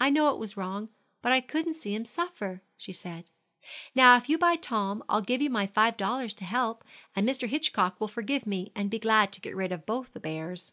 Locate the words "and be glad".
8.74-9.34